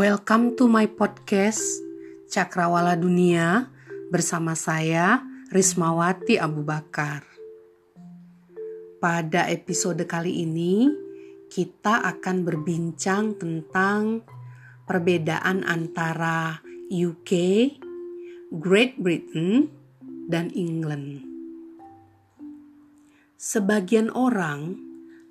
Welcome 0.00 0.56
to 0.56 0.64
my 0.64 0.88
podcast 0.88 1.60
Cakrawala 2.32 2.96
Dunia 2.96 3.68
bersama 4.08 4.56
saya 4.56 5.20
Rismawati 5.52 6.40
Abu 6.40 6.64
Bakar. 6.64 7.20
Pada 8.96 9.44
episode 9.52 10.00
kali 10.08 10.48
ini 10.48 10.88
kita 11.52 12.00
akan 12.16 12.48
berbincang 12.48 13.36
tentang 13.36 14.24
perbedaan 14.88 15.68
antara 15.68 16.64
UK, 16.88 17.32
Great 18.56 18.96
Britain, 18.96 19.68
dan 20.32 20.48
England. 20.56 21.28
Sebagian 23.36 24.08
orang 24.16 24.80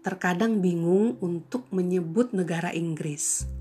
terkadang 0.06 0.62
bingung 0.62 1.18
untuk 1.26 1.66
menyebut 1.74 2.38
negara 2.38 2.70
Inggris 2.70 3.58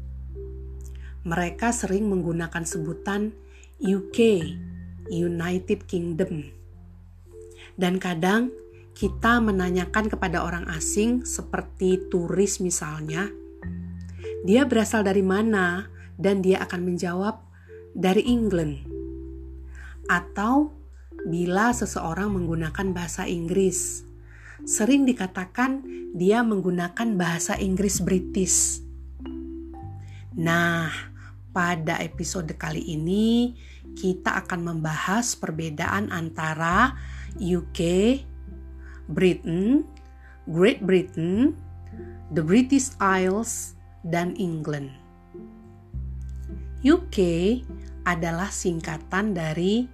mereka 1.29 1.77
sering 1.77 2.09
menggunakan 2.09 2.65
sebutan 2.65 3.37
UK, 3.85 4.49
United 5.13 5.85
Kingdom. 5.85 6.49
Dan 7.77 8.01
kadang 8.01 8.49
kita 8.97 9.39
menanyakan 9.39 10.09
kepada 10.09 10.43
orang 10.43 10.67
asing 10.73 11.23
seperti 11.29 12.09
turis 12.09 12.59
misalnya, 12.65 13.29
dia 14.43 14.65
berasal 14.65 15.05
dari 15.05 15.23
mana 15.23 15.87
dan 16.17 16.41
dia 16.41 16.65
akan 16.65 16.81
menjawab 16.83 17.45
dari 17.93 18.25
England. 18.27 18.83
Atau 20.09 20.73
bila 21.29 21.71
seseorang 21.77 22.33
menggunakan 22.33 22.97
bahasa 22.97 23.29
Inggris, 23.29 24.03
sering 24.67 25.07
dikatakan 25.07 25.85
dia 26.17 26.43
menggunakan 26.43 27.15
bahasa 27.15 27.55
Inggris 27.61 28.03
British. 28.03 28.83
Nah, 30.39 30.91
pada 31.53 31.99
episode 32.03 32.53
kali 32.55 32.85
ini, 32.85 33.57
kita 33.97 34.45
akan 34.45 34.75
membahas 34.75 35.35
perbedaan 35.35 36.13
antara 36.13 36.95
UK, 37.37 37.81
Britain, 39.09 39.83
Great 40.49 40.85
Britain, 40.85 41.57
the 42.33 42.45
British 42.45 42.93
Isles, 43.01 43.79
dan 44.07 44.37
England. 44.39 44.95
UK 46.81 47.19
adalah 48.07 48.49
singkatan 48.49 49.35
dari 49.35 49.91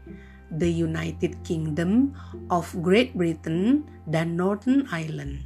The 0.55 0.69
United 0.69 1.43
Kingdom 1.43 2.15
of 2.53 2.71
Great 2.85 3.17
Britain 3.17 3.89
dan 4.07 4.37
Northern 4.37 4.87
Ireland. 4.93 5.43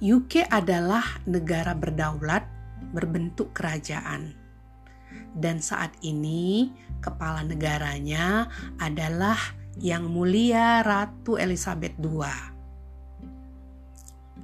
UK 0.00 0.48
adalah 0.48 1.20
negara 1.28 1.76
berdaulat 1.76 2.59
berbentuk 2.90 3.54
kerajaan. 3.54 4.34
Dan 5.34 5.62
saat 5.62 5.94
ini 6.02 6.70
kepala 7.02 7.46
negaranya 7.46 8.50
adalah 8.78 9.38
Yang 9.78 10.04
Mulia 10.10 10.82
Ratu 10.82 11.38
Elizabeth 11.38 11.94
II. 12.02 12.26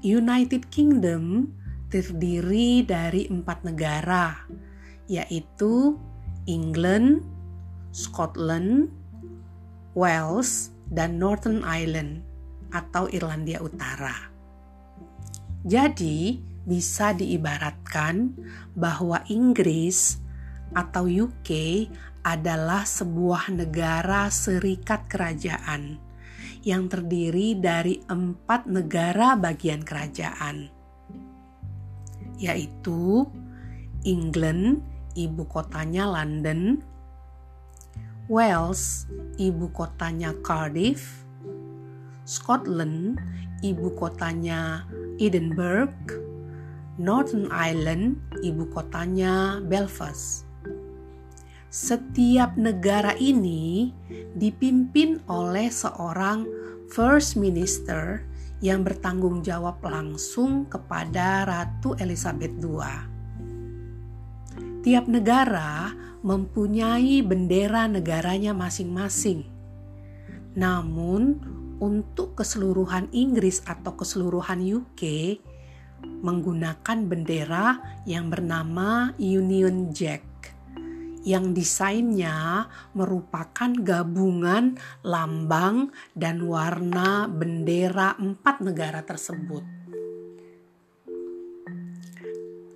United 0.06 0.70
Kingdom 0.70 1.50
terdiri 1.91 2.86
dari 2.86 3.27
empat 3.27 3.67
negara, 3.67 4.47
yaitu 5.11 5.98
England, 6.47 7.27
Scotland, 7.91 8.91
Wales, 9.98 10.70
dan 10.94 11.19
Northern 11.19 11.67
Ireland 11.67 12.22
atau 12.70 13.11
Irlandia 13.11 13.58
Utara. 13.58 14.30
Jadi, 15.67 16.39
bisa 16.67 17.14
diibaratkan 17.14 18.34
bahwa 18.75 19.23
Inggris 19.30 20.18
atau 20.74 21.07
UK 21.07 21.86
adalah 22.27 22.83
sebuah 22.83 23.55
negara 23.55 24.27
serikat 24.35 25.07
kerajaan 25.07 26.02
yang 26.67 26.91
terdiri 26.91 27.55
dari 27.55 28.02
empat 28.11 28.67
negara 28.67 29.39
bagian 29.39 29.86
kerajaan, 29.86 30.67
yaitu 32.42 33.23
England, 34.02 34.83
ibu 35.14 35.46
kotanya 35.46 36.11
London, 36.11 36.83
Wales, 38.27 39.07
ibu 39.39 39.70
kotanya 39.70 40.35
Cardiff, 40.42 41.23
Scotland, 42.27 43.23
ibu 43.62 43.95
kotanya 43.95 44.83
Edinburgh, 45.23 45.95
Northern 46.96 47.52
Ireland, 47.52 48.17
ibu 48.40 48.64
kotanya 48.73 49.61
Belfast. 49.61 50.48
Setiap 51.68 52.57
negara 52.57 53.12
ini 53.20 53.92
dipimpin 54.33 55.20
oleh 55.29 55.68
seorang 55.68 56.48
First 56.89 57.36
Minister 57.36 58.24
yang 58.64 58.80
bertanggung 58.80 59.45
jawab 59.45 59.85
langsung 59.85 60.64
kepada 60.73 61.45
Ratu 61.45 61.92
Elizabeth 62.01 62.56
II. 62.64 62.80
Tiap 64.80 65.05
negara 65.05 65.92
mempunyai 66.24 67.20
bendera 67.20 67.85
negaranya 67.85 68.56
masing-masing. 68.56 69.45
Namun, 70.56 71.45
untuk 71.77 72.40
keseluruhan 72.40 73.12
Inggris 73.12 73.61
atau 73.68 73.92
keseluruhan 73.92 74.64
UK, 74.64 75.36
menggunakan 76.24 76.98
bendera 77.06 77.78
yang 78.08 78.33
bernama 78.33 79.14
Union 79.20 79.92
Jack 79.94 80.36
yang 81.27 81.50
desainnya 81.50 82.70
merupakan 82.94 83.74
gabungan 83.83 84.78
lambang 85.02 85.90
dan 86.14 86.46
warna 86.46 87.27
bendera 87.27 88.14
empat 88.14 88.62
negara 88.62 89.02
tersebut. 89.02 89.67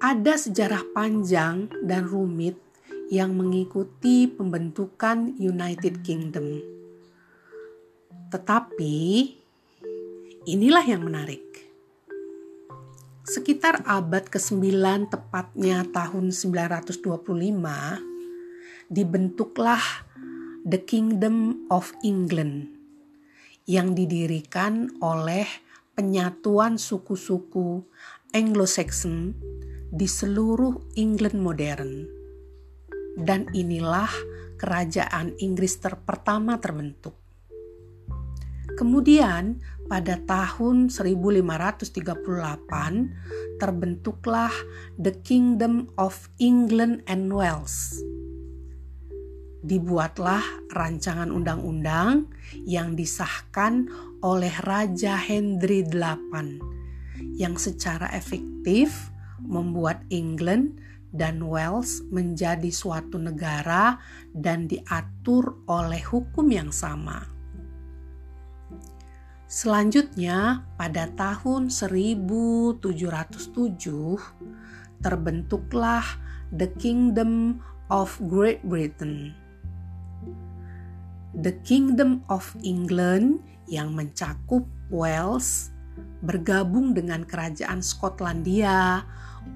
Ada 0.03 0.35
sejarah 0.35 0.83
panjang 0.91 1.71
dan 1.87 2.11
rumit 2.11 2.59
yang 3.15 3.39
mengikuti 3.39 4.27
pembentukan 4.27 5.39
United 5.39 6.03
Kingdom. 6.03 6.59
Tetapi 8.35 8.99
inilah 10.51 10.85
yang 10.87 11.07
menarik 11.07 11.50
sekitar 13.25 13.85
abad 13.85 14.25
ke-9 14.33 14.73
tepatnya 15.13 15.85
tahun 15.93 16.33
925 16.33 17.05
dibentuklah 18.89 19.85
The 20.65 20.81
Kingdom 20.81 21.69
of 21.69 21.93
England 22.01 22.73
yang 23.69 23.93
didirikan 23.93 24.99
oleh 25.05 25.45
penyatuan 25.93 26.81
suku-suku 26.81 27.85
Anglo-Saxon 28.33 29.37
di 29.93 30.09
seluruh 30.09 30.97
England 30.97 31.39
modern. 31.39 31.93
Dan 33.21 33.53
inilah 33.53 34.09
kerajaan 34.57 35.37
Inggris 35.45 35.77
terpertama 35.77 36.57
terbentuk. 36.57 37.20
Kemudian 38.81 39.61
pada 39.93 40.17
tahun 40.25 40.89
1538 40.89 42.01
terbentuklah 43.61 44.49
The 44.97 45.21
Kingdom 45.21 45.93
of 46.01 46.33
England 46.41 47.05
and 47.05 47.29
Wales. 47.29 48.01
Dibuatlah 49.61 50.41
rancangan 50.73 51.29
undang-undang 51.29 52.33
yang 52.65 52.97
disahkan 52.97 53.85
oleh 54.25 54.57
Raja 54.65 55.13
Henry 55.13 55.85
VIII 55.85 56.57
yang 57.37 57.61
secara 57.61 58.09
efektif 58.17 59.13
membuat 59.45 60.09
England 60.09 60.81
dan 61.13 61.45
Wales 61.45 62.01
menjadi 62.09 62.73
suatu 62.73 63.21
negara 63.21 64.01
dan 64.33 64.65
diatur 64.65 65.69
oleh 65.69 66.01
hukum 66.01 66.49
yang 66.49 66.73
sama. 66.73 67.40
Selanjutnya, 69.51 70.63
pada 70.79 71.11
tahun 71.19 71.75
1707 71.75 72.87
terbentuklah 75.03 76.07
The 76.55 76.71
Kingdom 76.79 77.59
of 77.91 78.15
Great 78.31 78.63
Britain. 78.63 79.35
The 81.35 81.59
Kingdom 81.67 82.23
of 82.31 82.55
England 82.63 83.43
yang 83.67 83.91
mencakup 83.99 84.63
Wales 84.87 85.75
bergabung 86.23 86.95
dengan 86.95 87.27
kerajaan 87.27 87.83
Skotlandia 87.83 89.03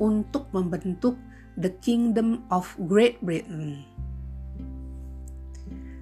untuk 0.02 0.50
membentuk 0.50 1.14
The 1.55 1.70
Kingdom 1.79 2.43
of 2.50 2.67
Great 2.91 3.23
Britain. 3.23 3.87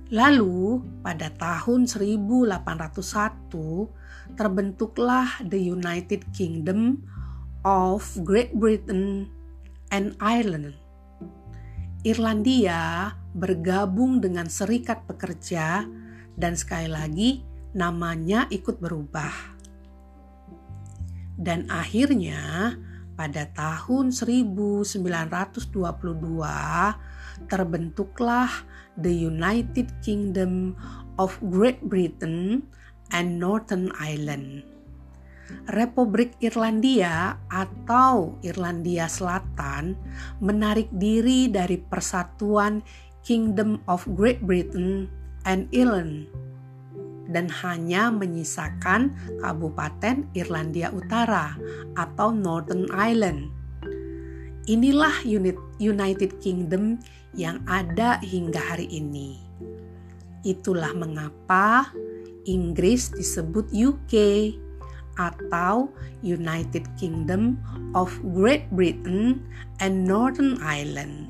Lalu, 0.08 0.80
pada 1.04 1.28
tahun 1.36 1.84
1801 1.84 3.41
terbentuklah 4.34 5.28
the 5.44 5.60
United 5.60 6.25
Kingdom 6.32 7.04
of 7.62 8.02
Great 8.25 8.56
Britain 8.56 9.28
and 9.93 10.16
Ireland. 10.19 10.75
Irlandia 12.02 13.14
bergabung 13.32 14.19
dengan 14.19 14.50
serikat 14.50 15.06
pekerja 15.06 15.87
dan 16.34 16.58
sekali 16.58 16.90
lagi 16.90 17.31
namanya 17.72 18.50
ikut 18.50 18.82
berubah. 18.82 19.31
Dan 21.38 21.70
akhirnya 21.70 22.75
pada 23.14 23.46
tahun 23.54 24.10
1922 24.10 25.06
terbentuklah 27.46 28.50
the 28.99 29.12
United 29.12 29.88
Kingdom 30.04 30.76
of 31.16 31.38
Great 31.40 31.81
Britain 31.87 32.66
and 33.12 33.38
Northern 33.38 33.93
Ireland. 34.00 34.64
Republik 35.69 36.32
Irlandia 36.41 37.37
atau 37.53 38.41
Irlandia 38.41 39.05
Selatan 39.06 39.94
menarik 40.41 40.88
diri 40.97 41.47
dari 41.53 41.76
persatuan 41.76 42.81
Kingdom 43.23 43.79
of 43.87 44.03
Great 44.17 44.43
Britain 44.43 45.06
and 45.44 45.69
Ireland 45.70 46.26
dan 47.31 47.49
hanya 47.62 48.11
menyisakan 48.11 49.14
Kabupaten 49.41 50.26
Irlandia 50.37 50.91
Utara 50.91 51.56
atau 51.94 52.35
Northern 52.35 52.91
Ireland. 52.93 53.49
Inilah 54.67 55.26
unit 55.26 55.59
United 55.82 56.38
Kingdom 56.38 57.03
yang 57.35 57.62
ada 57.67 58.23
hingga 58.23 58.62
hari 58.62 58.87
ini. 58.91 59.51
Itulah 60.42 60.90
mengapa 60.98 61.94
Inggris 62.42 63.14
disebut 63.14 63.70
UK 63.70 64.14
atau 65.14 65.92
United 66.24 66.88
Kingdom 66.98 67.60
of 67.92 68.10
Great 68.34 68.66
Britain 68.74 69.44
and 69.78 70.08
Northern 70.08 70.58
Ireland. 70.58 71.28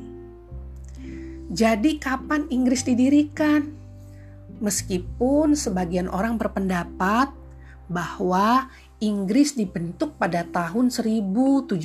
Jadi 1.52 2.00
kapan 2.00 2.48
Inggris 2.48 2.88
didirikan? 2.88 3.76
Meskipun 4.62 5.52
sebagian 5.58 6.08
orang 6.08 6.40
berpendapat 6.40 7.28
bahwa 7.90 8.72
Inggris 9.02 9.58
dibentuk 9.58 10.16
pada 10.16 10.46
tahun 10.48 10.88
1707 10.88 11.76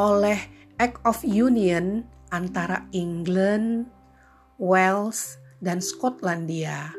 oleh 0.00 0.40
Act 0.80 0.98
of 1.04 1.20
Union 1.22 2.02
antara 2.32 2.88
England, 2.90 3.86
Wales, 4.56 5.36
dan 5.60 5.80
Skotlandia. 5.80 6.92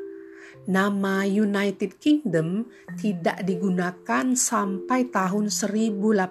Nama 0.68 1.24
United 1.24 1.95
Kingdom 2.01 2.68
tidak 3.00 3.39
digunakan 3.48 4.36
sampai 4.36 5.07
tahun 5.07 5.48
1801 5.48 6.27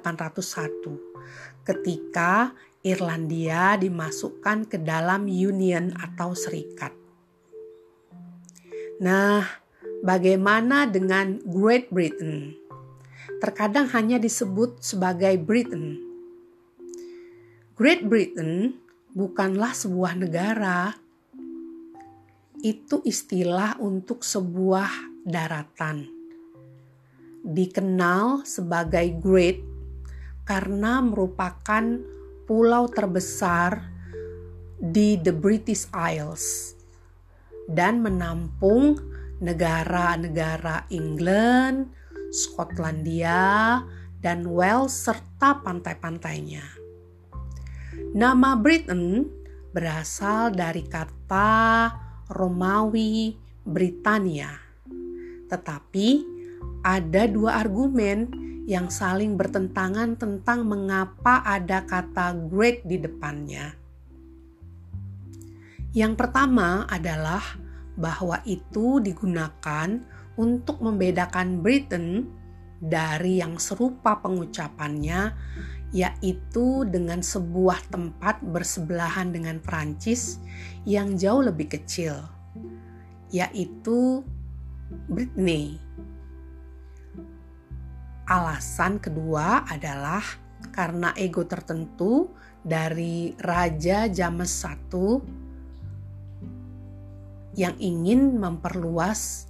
ketika 1.66 2.52
Irlandia 2.86 3.74
dimasukkan 3.80 4.70
ke 4.70 4.78
dalam 4.78 5.26
Union 5.26 5.90
atau 5.98 6.36
serikat. 6.36 6.94
Nah, 9.02 9.42
bagaimana 10.06 10.86
dengan 10.86 11.42
Great 11.42 11.90
Britain? 11.90 12.54
Terkadang 13.42 13.90
hanya 13.90 14.22
disebut 14.22 14.84
sebagai 14.84 15.34
Britain. 15.42 15.98
Great 17.76 18.06
Britain 18.06 18.78
bukanlah 19.12 19.74
sebuah 19.74 20.16
negara. 20.16 21.05
Itu 22.64 23.04
istilah 23.04 23.76
untuk 23.80 24.24
sebuah 24.24 24.88
daratan. 25.26 26.08
Dikenal 27.46 28.46
sebagai 28.48 29.06
Great 29.20 29.60
karena 30.46 31.02
merupakan 31.02 31.84
pulau 32.46 32.86
terbesar 32.86 33.82
di 34.78 35.18
the 35.18 35.34
British 35.34 35.90
Isles 35.90 36.78
dan 37.66 37.98
menampung 37.98 38.94
negara-negara 39.42 40.86
England, 40.88 41.90
Skotlandia, 42.30 43.82
dan 44.22 44.46
Wales 44.48 44.94
serta 44.94 45.60
pantai-pantainya. 45.60 46.64
Nama 48.16 48.56
Britain 48.56 49.28
berasal 49.74 50.56
dari 50.56 50.86
kata 50.86 51.92
Romawi 52.30 53.38
Britania. 53.62 54.50
Tetapi 55.46 56.08
ada 56.82 57.22
dua 57.30 57.62
argumen 57.62 58.30
yang 58.66 58.90
saling 58.90 59.38
bertentangan 59.38 60.18
tentang 60.18 60.66
mengapa 60.66 61.38
ada 61.46 61.86
kata 61.86 62.34
great 62.50 62.82
di 62.82 62.98
depannya. 62.98 63.78
Yang 65.94 66.12
pertama 66.18 66.84
adalah 66.90 67.42
bahwa 67.96 68.42
itu 68.44 69.00
digunakan 69.00 70.02
untuk 70.36 70.82
membedakan 70.84 71.64
Britain 71.64 72.28
dari 72.76 73.40
yang 73.40 73.56
serupa 73.56 74.20
pengucapannya, 74.20 75.32
yaitu 75.94 76.82
dengan 76.90 77.22
sebuah 77.22 77.78
tempat 77.90 78.42
bersebelahan 78.42 79.30
dengan 79.30 79.62
Prancis 79.62 80.42
yang 80.82 81.14
jauh 81.14 81.46
lebih 81.46 81.70
kecil, 81.78 82.18
yaitu 83.30 84.26
Britney. 85.06 85.78
Alasan 88.26 88.98
kedua 88.98 89.62
adalah 89.70 90.22
karena 90.74 91.14
ego 91.14 91.46
tertentu 91.46 92.34
dari 92.66 93.38
Raja 93.38 94.10
James 94.10 94.66
I 94.66 94.74
yang 97.56 97.74
ingin 97.80 98.36
memperluas 98.36 99.48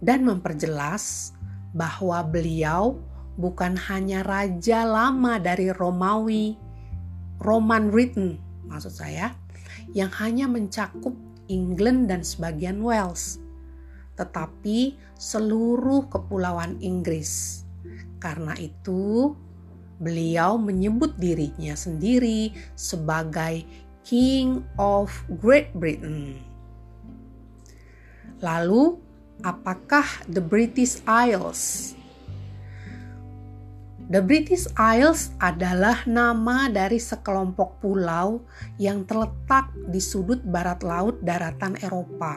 dan 0.00 0.24
memperjelas 0.24 1.34
bahwa 1.76 2.24
beliau 2.24 2.96
bukan 3.36 3.76
hanya 3.88 4.24
raja 4.24 4.84
lama 4.84 5.40
dari 5.40 5.72
Romawi, 5.72 6.56
Roman 7.42 7.90
written 7.90 8.38
maksud 8.72 8.92
saya, 8.92 9.36
yang 9.92 10.08
hanya 10.16 10.48
mencakup 10.48 11.12
England 11.52 12.08
dan 12.08 12.24
sebagian 12.24 12.80
Wales, 12.80 13.36
tetapi 14.16 14.96
seluruh 15.20 16.08
kepulauan 16.08 16.80
Inggris. 16.80 17.62
Karena 18.22 18.56
itu, 18.56 19.34
beliau 20.00 20.56
menyebut 20.56 21.18
dirinya 21.20 21.76
sendiri 21.76 22.54
sebagai 22.78 23.66
King 24.06 24.64
of 24.80 25.12
Great 25.42 25.74
Britain. 25.76 26.38
Lalu, 28.42 28.98
apakah 29.46 30.06
the 30.26 30.42
British 30.42 30.98
Isles? 31.06 31.94
The 34.12 34.20
British 34.20 34.68
Isles 34.76 35.32
adalah 35.40 36.04
nama 36.04 36.68
dari 36.68 37.00
sekelompok 37.00 37.80
pulau 37.80 38.44
yang 38.76 39.08
terletak 39.08 39.72
di 39.88 40.04
sudut 40.04 40.44
barat 40.44 40.84
laut 40.84 41.16
daratan 41.24 41.80
Eropa. 41.80 42.36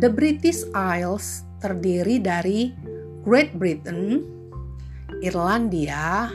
The 0.00 0.08
British 0.08 0.64
Isles 0.72 1.44
terdiri 1.60 2.24
dari 2.24 2.72
Great 3.20 3.52
Britain, 3.60 4.24
Irlandia, 5.20 6.32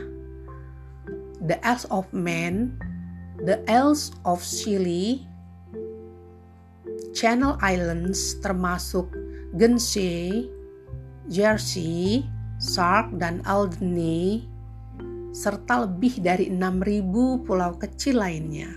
the 1.42 1.58
Isles 1.66 1.90
of 1.90 2.06
Man, 2.14 2.78
the 3.42 3.58
Isles 3.66 4.14
of 4.22 4.46
Scilly, 4.46 5.26
Channel 7.18 7.58
Islands 7.66 8.38
termasuk 8.46 9.10
Guernsey, 9.58 10.46
Jersey, 11.26 12.38
Sark, 12.60 13.16
dan 13.16 13.40
Alderney, 13.48 14.44
serta 15.32 15.88
lebih 15.88 16.20
dari 16.20 16.52
6.000 16.52 17.48
pulau 17.48 17.80
kecil 17.80 18.20
lainnya. 18.20 18.68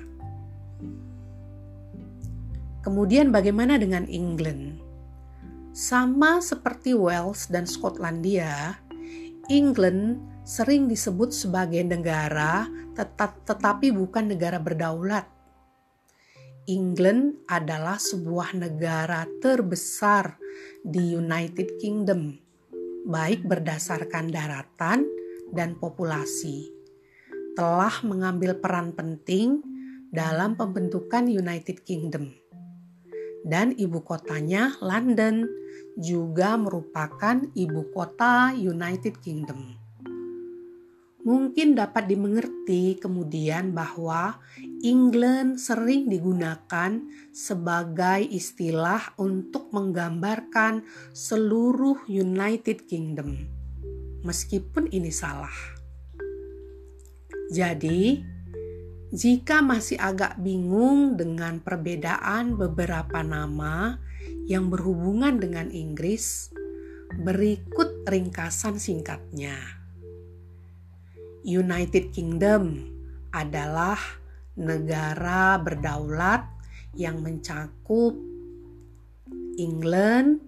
Kemudian 2.87 3.35
bagaimana 3.35 3.77
dengan 3.77 4.07
England? 4.07 4.79
Sama 5.75 6.39
seperti 6.39 6.95
Wales 6.95 7.51
dan 7.51 7.67
Skotlandia, 7.67 8.79
England 9.51 10.23
sering 10.47 10.87
disebut 10.87 11.35
sebagai 11.35 11.83
negara 11.83 12.67
tetapi 13.47 13.89
bukan 13.89 14.29
negara 14.29 14.61
berdaulat 14.61 15.25
England 16.71 17.43
adalah 17.51 17.99
sebuah 17.99 18.55
negara 18.55 19.27
terbesar 19.43 20.39
di 20.87 21.19
United 21.19 21.83
Kingdom, 21.83 22.39
baik 23.03 23.43
berdasarkan 23.47 24.31
daratan 24.31 25.07
dan 25.51 25.77
populasi. 25.77 26.71
Telah 27.53 28.01
mengambil 28.07 28.57
peran 28.57 28.97
penting 28.97 29.61
dalam 30.09 30.57
pembentukan 30.57 31.29
United 31.29 31.85
Kingdom. 31.85 32.33
Dan 33.43 33.75
ibu 33.75 34.01
kotanya 34.07 34.79
London 34.79 35.51
juga 35.99 36.55
merupakan 36.55 37.43
ibu 37.59 37.91
kota 37.91 38.55
United 38.55 39.19
Kingdom. 39.19 39.82
Mungkin 41.23 41.79
dapat 41.79 42.11
dimengerti 42.11 42.99
kemudian 42.99 43.71
bahwa 43.71 44.43
England 44.83 45.62
sering 45.62 46.11
digunakan 46.11 46.99
sebagai 47.31 48.26
istilah 48.26 49.14
untuk 49.23 49.71
menggambarkan 49.71 50.83
seluruh 51.14 52.11
United 52.11 52.91
Kingdom, 52.91 53.38
meskipun 54.26 54.91
ini 54.91 55.14
salah. 55.14 55.55
Jadi, 57.55 58.19
jika 59.14 59.62
masih 59.62 60.02
agak 60.02 60.43
bingung 60.43 61.14
dengan 61.14 61.62
perbedaan 61.62 62.59
beberapa 62.59 63.23
nama 63.23 63.95
yang 64.50 64.75
berhubungan 64.75 65.38
dengan 65.38 65.71
Inggris, 65.71 66.50
berikut 67.23 68.02
ringkasan 68.11 68.83
singkatnya. 68.83 69.82
United 71.43 72.15
Kingdom 72.15 72.79
adalah 73.35 73.99
negara 74.55 75.59
berdaulat 75.59 76.47
yang 76.95 77.25
mencakup 77.25 78.15
England, 79.57 80.45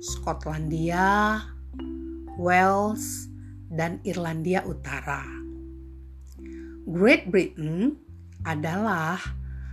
Skotlandia, 0.00 1.42
Wales, 2.38 3.28
dan 3.68 4.00
Irlandia 4.06 4.64
Utara. 4.64 5.26
Great 6.88 7.28
Britain 7.28 7.98
adalah 8.48 9.20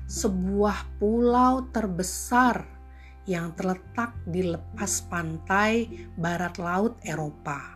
sebuah 0.06 1.00
pulau 1.00 1.66
terbesar 1.72 2.68
yang 3.26 3.56
terletak 3.58 4.14
di 4.30 4.46
lepas 4.46 5.02
pantai 5.10 5.90
barat 6.14 6.60
laut 6.62 7.00
Eropa. 7.02 7.75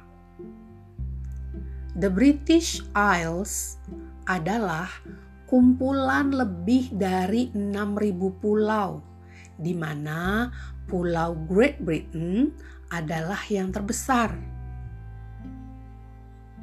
The 1.98 2.10
British 2.14 2.86
Isles 2.94 3.82
adalah 4.30 4.86
kumpulan 5.50 6.30
lebih 6.30 6.94
dari 6.94 7.50
6.000 7.50 8.14
pulau, 8.38 9.02
di 9.58 9.74
mana 9.74 10.54
Pulau 10.86 11.34
Great 11.50 11.82
Britain 11.82 12.54
adalah 12.94 13.42
yang 13.50 13.74
terbesar. 13.74 14.38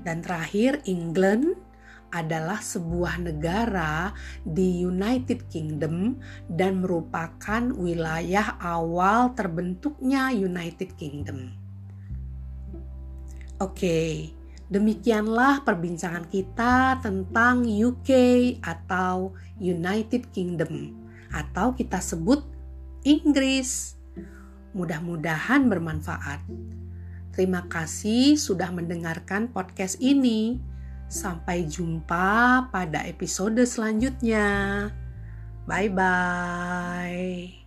Dan 0.06 0.22
terakhir, 0.22 0.86
England 0.86 1.58
adalah 2.14 2.62
sebuah 2.62 3.18
negara 3.18 4.14
di 4.46 4.86
United 4.86 5.50
Kingdom 5.50 6.22
dan 6.46 6.86
merupakan 6.86 7.66
wilayah 7.74 8.54
awal 8.62 9.34
terbentuknya 9.34 10.30
United 10.30 10.94
Kingdom. 10.94 11.50
Oke, 13.58 13.74
okay, 13.74 14.10
Demikianlah 14.66 15.62
perbincangan 15.62 16.26
kita 16.26 16.98
tentang 16.98 17.62
UK 17.62 18.10
atau 18.66 19.30
United 19.62 20.34
Kingdom 20.34 20.90
atau 21.30 21.70
kita 21.70 22.02
sebut 22.02 22.42
Inggris. 23.06 23.94
Mudah-mudahan 24.74 25.70
bermanfaat. 25.70 26.42
Terima 27.30 27.68
kasih 27.70 28.34
sudah 28.34 28.74
mendengarkan 28.74 29.52
podcast 29.54 30.02
ini. 30.02 30.58
Sampai 31.06 31.70
jumpa 31.70 32.66
pada 32.74 33.06
episode 33.06 33.62
selanjutnya. 33.62 34.90
Bye 35.68 35.90
bye. 35.94 37.65